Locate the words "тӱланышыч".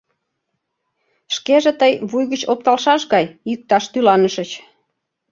3.93-4.51